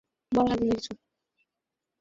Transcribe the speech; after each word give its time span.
তুণ্ড 0.31 0.49
ভোঁতা। 0.51 0.93